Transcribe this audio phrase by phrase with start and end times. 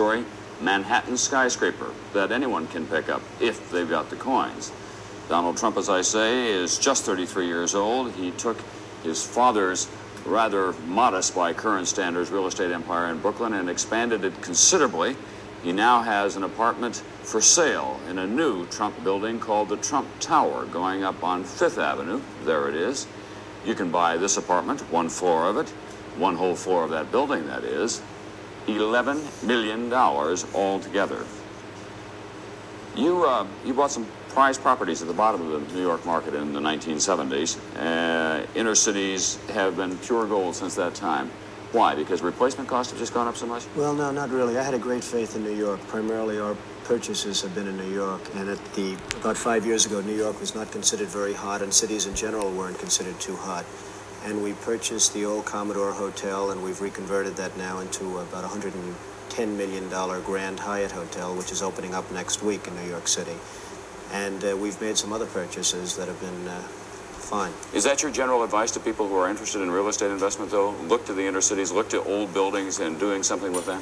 [0.00, 0.24] story
[0.62, 4.72] Manhattan skyscraper that anyone can pick up if they've got the coins.
[5.28, 8.12] Donald Trump, as I say, is just 33 years old.
[8.12, 8.56] He took
[9.02, 9.88] his father's
[10.24, 15.16] rather modest by current standards real estate empire in Brooklyn and expanded it considerably.
[15.62, 20.08] He now has an apartment for sale in a new Trump building called the Trump
[20.18, 22.22] Tower going up on Fifth Avenue.
[22.44, 23.06] There it is.
[23.66, 25.68] You can buy this apartment, one floor of it,
[26.16, 28.00] one whole floor of that building, that is,
[28.66, 31.24] $11 million altogether.
[32.96, 36.34] You, uh, you bought some prize properties at the bottom of the New York market
[36.34, 37.58] in the 1970s.
[37.76, 41.30] Uh, inner cities have been pure gold since that time.
[41.72, 41.94] Why?
[41.94, 43.64] Because replacement costs have just gone up so much?
[43.76, 44.58] Well, no, not really.
[44.58, 45.80] I had a great faith in New York.
[45.86, 48.20] Primarily, our purchases have been in New York.
[48.34, 51.72] And at the about five years ago, New York was not considered very hot, and
[51.72, 53.64] cities in general weren't considered too hot.
[54.24, 59.56] And we purchased the old Commodore Hotel, and we've reconverted that now into about 110
[59.56, 63.36] million dollar Grand Hyatt Hotel, which is opening up next week in New York City.
[64.12, 67.52] And uh, we've made some other purchases that have been uh, fine.
[67.72, 70.72] Is that your general advice to people who are interested in real estate investment, though?
[70.88, 73.80] Look to the inner cities, look to old buildings and doing something with them?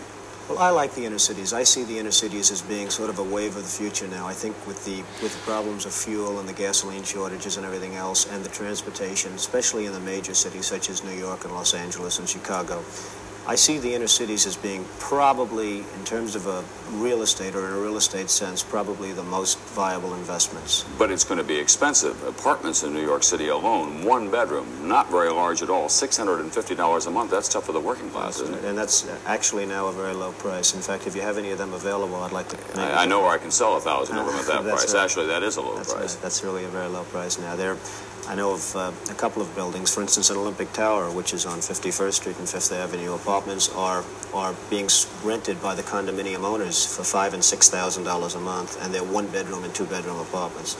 [0.48, 1.52] Well, I like the inner cities.
[1.52, 4.26] I see the inner cities as being sort of a wave of the future now.
[4.26, 7.96] I think with the with the problems of fuel and the gasoline shortages and everything
[7.96, 11.74] else, and the transportation, especially in the major cities such as New York and Los
[11.74, 12.82] Angeles and Chicago,
[13.48, 16.62] I see the inner cities as being probably, in terms of a
[16.98, 20.84] real estate or in a real estate sense, probably the most viable investments.
[20.98, 22.22] But it's going to be expensive.
[22.24, 27.10] Apartments in New York City alone, one bedroom, not very large at all, $650 a
[27.10, 27.30] month.
[27.30, 28.64] That's tough for the working class, that's isn't right.
[28.64, 28.68] it?
[28.68, 30.74] And that's actually now a very low price.
[30.74, 32.58] In fact, if you have any of them available, I'd like to.
[32.78, 34.92] I, I know where I can sell a thousand of them at that price.
[34.92, 35.02] right.
[35.02, 36.14] Actually, that is a low That's, price.
[36.16, 36.22] right.
[36.22, 37.56] that's really a very low price now.
[37.56, 37.78] There,
[38.26, 39.94] I know of uh, a couple of buildings.
[39.94, 43.14] For instance, an Olympic Tower, which is on 51st Street and Fifth Avenue.
[43.14, 44.88] Apartments are are being
[45.24, 49.04] rented by the condominium owners for five and six thousand dollars a month, and they're
[49.04, 50.76] one bedroom and two bedroom apartments.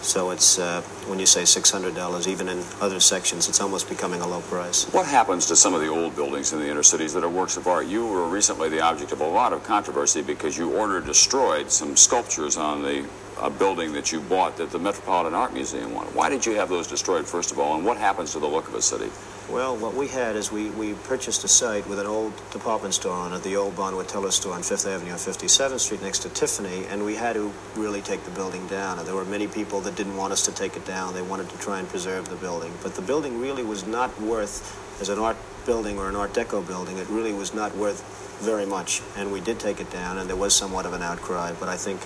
[0.00, 3.88] So it's uh, when you say six hundred dollars, even in other sections, it's almost
[3.88, 4.84] becoming a low price.
[4.92, 7.56] What happens to some of the old buildings in the inner cities that are works
[7.56, 7.86] of art?
[7.86, 11.96] You were recently the object of a lot of controversy because you ordered destroyed some
[11.96, 13.04] sculptures on the
[13.38, 16.14] uh, building that you bought that the Metropolitan Art Museum wanted.
[16.14, 18.68] Why did you have those destroyed, first of all, and what happens to the look
[18.68, 19.10] of a city?
[19.50, 23.14] Well, what we had is we, we purchased a site with an old department store
[23.14, 26.28] on it, the old Bonwit Teller store on Fifth Avenue on 57th Street next to
[26.28, 28.98] Tiffany, and we had to really take the building down.
[28.98, 31.14] And there were many people that didn't want us to take it down.
[31.14, 32.74] They wanted to try and preserve the building.
[32.82, 36.66] But the building really was not worth, as an art building or an Art Deco
[36.66, 38.02] building, it really was not worth
[38.40, 39.00] very much.
[39.16, 41.76] And we did take it down, and there was somewhat of an outcry, but I
[41.76, 42.00] think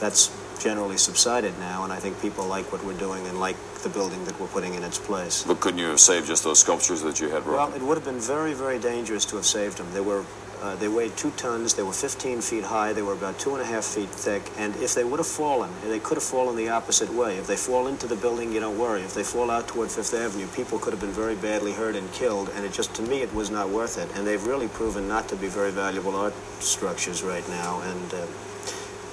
[0.00, 3.88] that's generally subsided now, and I think people like what we're doing and like the
[3.88, 5.42] building that we're putting in its place.
[5.42, 8.04] But couldn't you have saved just those sculptures that you had Well, it would have
[8.04, 9.92] been very, very dangerous to have saved them.
[9.92, 10.24] They were,
[10.62, 11.74] uh, they weighed two tons.
[11.74, 12.92] They were 15 feet high.
[12.92, 14.42] They were about two and a half feet thick.
[14.56, 17.38] And if they would have fallen, they could have fallen the opposite way.
[17.38, 19.02] If they fall into the building, you don't worry.
[19.02, 22.10] If they fall out toward Fifth Avenue, people could have been very badly hurt and
[22.12, 22.50] killed.
[22.54, 24.08] And it just, to me, it was not worth it.
[24.14, 27.80] And they've really proven not to be very valuable art structures right now.
[27.80, 28.26] And uh,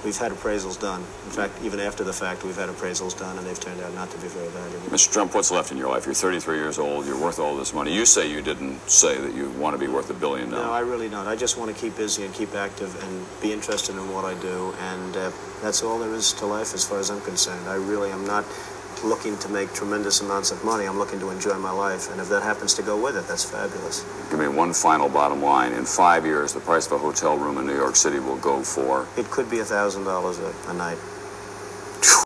[0.04, 1.00] we've had appraisals done.
[1.00, 4.10] In fact, even after the fact, we've had appraisals done, and they've turned out not
[4.10, 4.88] to be very valuable.
[4.88, 5.12] Mr.
[5.12, 6.06] Trump, what's left in your life?
[6.06, 7.06] You're 33 years old.
[7.06, 7.94] You're worth all this money.
[7.94, 10.66] You say you didn't say that you want to be worth a billion dollars.
[10.66, 10.72] No.
[10.72, 11.26] I really don't.
[11.26, 14.34] I just want to keep busy and keep active and be interested in what I
[14.40, 15.30] do, and uh,
[15.62, 17.68] that's all there is to life as far as I'm concerned.
[17.68, 18.44] I really am not
[19.04, 20.86] looking to make tremendous amounts of money.
[20.86, 23.44] I'm looking to enjoy my life, and if that happens to go with it, that's
[23.44, 24.04] fabulous.
[24.30, 25.72] Give me one final bottom line.
[25.72, 28.62] In five years, the price of a hotel room in New York City will go
[28.62, 30.98] for It could be a thousand dollars a night.